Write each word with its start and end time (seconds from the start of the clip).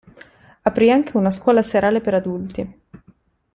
Aprì 0.63 0.89
anche 0.91 1.15
una 1.15 1.29
scuola 1.29 1.61
serale 1.61 2.01
per 2.01 2.15
adulti. 2.15 2.81